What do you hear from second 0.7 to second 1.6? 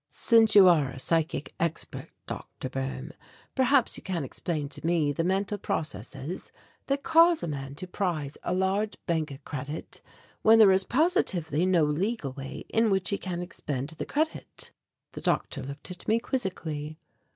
a psychic